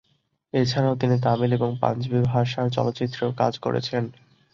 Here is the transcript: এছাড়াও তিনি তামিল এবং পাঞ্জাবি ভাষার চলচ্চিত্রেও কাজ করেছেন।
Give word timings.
এছাড়াও 0.53 0.95
তিনি 0.95 1.15
তামিল 1.23 1.51
এবং 1.53 1.69
পাঞ্জাবি 1.81 2.19
ভাষার 2.29 2.67
চলচ্চিত্রেও 2.69 3.29
কাজ 3.37 3.53
করেছেন। 3.59 4.03